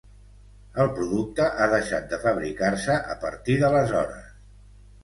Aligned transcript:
El 0.85 0.89
producte 0.95 1.45
ha 1.57 1.67
deixat 1.75 2.09
de 2.15 2.19
fabricar-se 2.25 2.97
a 3.17 3.21
partir 3.27 3.61
d'aleshores. 3.63 4.35